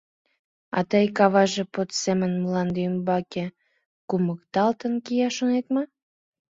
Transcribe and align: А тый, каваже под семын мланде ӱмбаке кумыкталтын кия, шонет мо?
А 0.77 0.79
тый, 0.89 1.05
каваже 1.17 1.63
под 1.73 1.89
семын 2.01 2.31
мланде 2.43 2.79
ӱмбаке 2.89 3.45
кумыкталтын 4.09 4.93
кия, 5.05 5.29
шонет 5.37 5.65
мо? 5.73 5.83